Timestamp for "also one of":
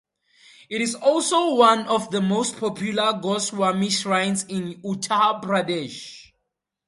0.95-2.09